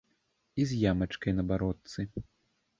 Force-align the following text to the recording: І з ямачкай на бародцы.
І 0.63 0.65
з 0.71 0.79
ямачкай 0.93 1.37
на 1.37 1.47
бародцы. 1.53 2.09